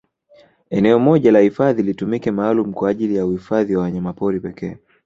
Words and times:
Eneo 0.69 0.99
moja 0.99 1.31
la 1.31 1.39
hifadhi 1.39 1.83
litumike 1.83 2.31
maalumu 2.31 2.73
kwa 2.73 2.89
ajili 2.89 3.15
ya 3.15 3.25
uhifadhi 3.25 3.75
wa 3.75 3.83
wanyamapori 3.83 4.39
pekee 4.39 4.77